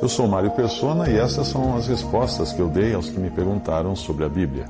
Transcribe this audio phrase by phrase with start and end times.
[0.00, 3.30] Eu sou Mário Persona e essas são as respostas que eu dei aos que me
[3.30, 4.66] perguntaram sobre a Bíblia.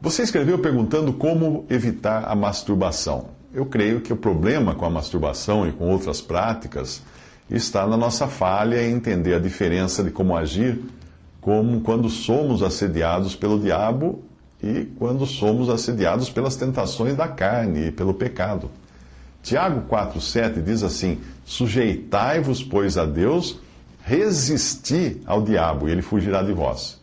[0.00, 3.26] Você escreveu perguntando como evitar a masturbação.
[3.52, 7.02] Eu creio que o problema com a masturbação e com outras práticas
[7.50, 10.80] está na nossa falha em entender a diferença de como agir
[11.40, 14.22] como quando somos assediados pelo diabo
[14.62, 18.70] e quando somos assediados pelas tentações da carne e pelo pecado.
[19.42, 23.58] Tiago 4,7 diz assim: Sujeitai-vos, pois, a Deus,
[24.02, 27.00] resisti ao diabo, e ele fugirá de vós.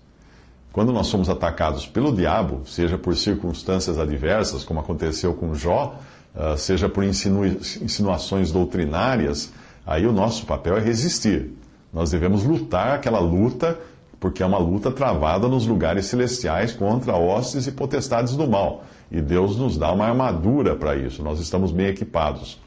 [0.71, 5.99] Quando nós somos atacados pelo diabo, seja por circunstâncias adversas, como aconteceu com Jó,
[6.35, 9.51] ah, seja por insinuações doutrinárias,
[9.85, 11.51] aí o nosso papel é resistir.
[11.91, 13.79] Nós devemos lutar aquela luta,
[14.20, 18.84] porque é uma luta travada nos lugares celestiais contra hostes e potestades do mal.
[19.12, 22.59] E Deus nos dá uma armadura para isso, nós estamos bem equipados.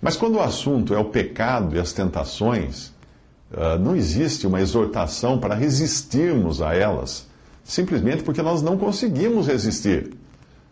[0.00, 2.92] Mas quando o assunto é o pecado e as tentações,
[3.52, 7.26] ah, não existe uma exortação para resistirmos a elas,
[7.64, 10.14] simplesmente porque nós não conseguimos resistir.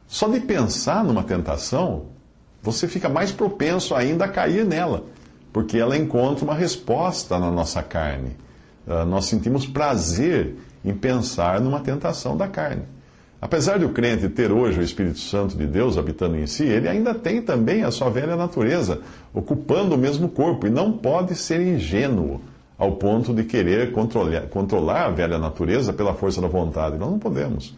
[0.07, 2.07] Só de pensar numa tentação,
[2.63, 5.05] você fica mais propenso ainda a cair nela,
[5.53, 8.37] porque ela encontra uma resposta na nossa carne.
[8.87, 12.83] Ah, nós sentimos prazer em pensar numa tentação da carne.
[13.41, 16.89] Apesar de o crente ter hoje o Espírito Santo de Deus habitando em si, ele
[16.89, 19.03] ainda tem também a sua velha natureza,
[19.35, 22.41] ocupando o mesmo corpo, e não pode ser ingênuo
[22.79, 26.97] ao ponto de querer controlar, controlar a velha natureza pela força da vontade.
[26.97, 27.75] Nós não podemos.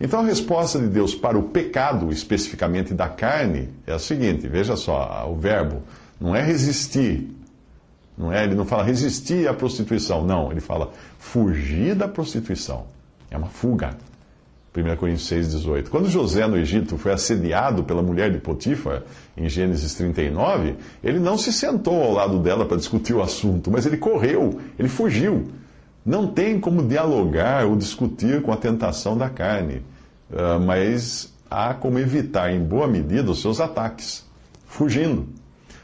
[0.00, 4.76] Então a resposta de Deus para o pecado, especificamente da carne, é a seguinte: veja
[4.76, 5.82] só, o verbo
[6.20, 7.30] não é resistir,
[8.16, 8.44] não é?
[8.44, 12.86] Ele não fala resistir à prostituição, não, ele fala fugir da prostituição.
[13.30, 13.96] É uma fuga.
[14.76, 15.88] 1 Coríntios 6,18.
[15.88, 19.02] Quando José no Egito foi assediado pela mulher de Potifar,
[19.36, 23.84] em Gênesis 39, ele não se sentou ao lado dela para discutir o assunto, mas
[23.84, 25.48] ele correu, ele fugiu.
[26.06, 29.82] Não tem como dialogar ou discutir com a tentação da carne,
[30.32, 34.24] ah, mas há como evitar, em boa medida, os seus ataques,
[34.66, 35.26] fugindo.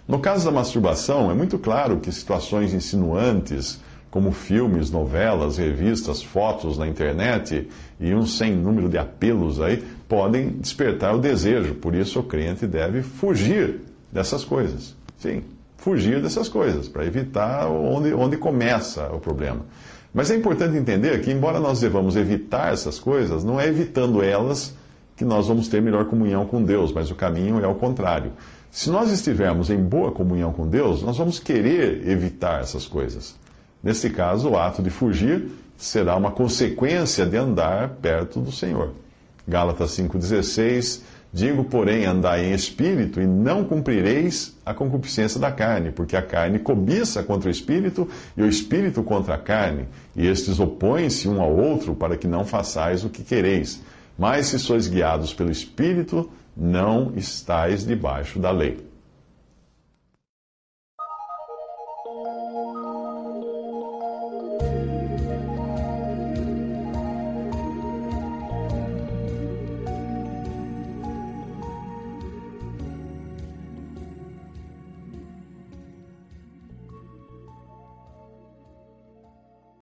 [0.09, 6.79] No caso da masturbação, é muito claro que situações insinuantes, como filmes, novelas, revistas, fotos
[6.79, 7.69] na internet
[7.99, 11.75] e um sem número de apelos aí, podem despertar o desejo.
[11.75, 13.81] Por isso o crente deve fugir
[14.13, 14.95] dessas coisas.
[15.19, 15.43] Sim,
[15.77, 19.63] fugir dessas coisas, para evitar onde, onde começa o problema.
[20.15, 24.75] Mas é importante entender que, embora nós devamos evitar essas coisas, não é evitando elas
[25.17, 28.33] que nós vamos ter melhor comunhão com Deus, mas o caminho é o contrário.
[28.77, 33.35] Se nós estivermos em boa comunhão com Deus, nós vamos querer evitar essas coisas.
[33.83, 35.49] Nesse caso, o ato de fugir
[35.79, 38.91] será uma consequência de andar perto do Senhor.
[39.49, 41.01] Gálatas 5,16:
[41.33, 46.59] Digo, porém, andai em espírito e não cumprireis a concupiscência da carne, porque a carne
[46.59, 51.57] cobiça contra o espírito e o espírito contra a carne, e estes opõem-se um ao
[51.57, 53.81] outro para que não façais o que quereis.
[54.19, 58.85] Mas se sois guiados pelo espírito, não estáis debaixo da lei.